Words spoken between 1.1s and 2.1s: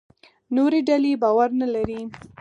باور نه لري.